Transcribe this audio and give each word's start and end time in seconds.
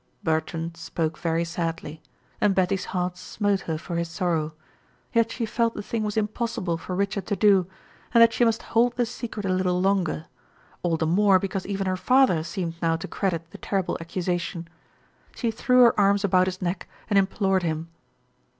Bertrand 0.23 0.75
spoke 0.77 1.15
very 1.19 1.45
sadly, 1.45 2.01
and 2.41 2.55
Betty's 2.55 2.85
heart 2.85 3.17
smote 3.19 3.59
her 3.69 3.77
for 3.77 3.97
his 3.97 4.09
sorrow; 4.09 4.55
yet 5.13 5.31
she 5.31 5.45
felt 5.45 5.75
the 5.75 5.83
thing 5.83 6.01
was 6.01 6.17
impossible 6.17 6.75
for 6.79 6.95
Richard 6.95 7.27
to 7.27 7.35
do, 7.35 7.67
and 8.11 8.19
that 8.19 8.33
she 8.33 8.43
must 8.43 8.63
hold 8.63 8.95
the 8.95 9.05
secret 9.05 9.45
a 9.45 9.49
little 9.53 9.79
longer 9.79 10.25
all 10.81 10.97
the 10.97 11.05
more 11.05 11.37
because 11.37 11.67
even 11.67 11.85
her 11.85 11.95
father 11.97 12.41
seemed 12.41 12.81
now 12.81 12.95
to 12.95 13.07
credit 13.07 13.51
the 13.51 13.59
terrible 13.59 13.95
accusation. 14.01 14.67
She 15.35 15.51
threw 15.51 15.83
her 15.83 15.99
arms 15.99 16.23
about 16.23 16.47
his 16.47 16.63
neck 16.63 16.89
and 17.07 17.19
implored 17.19 17.61
him. 17.61 17.87